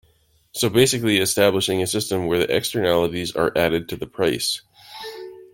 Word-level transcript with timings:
So 0.53 0.67
basically 0.67 1.19
establishing 1.19 1.83
a 1.83 1.85
system 1.85 2.25
where 2.25 2.39
the 2.39 2.51
externalities 2.55 3.35
are 3.35 3.55
added 3.55 3.87
to 3.89 3.95
the 3.95 4.07
price. 4.07 4.63